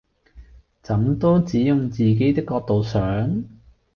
[0.81, 3.43] 怎都只用自己的角度想！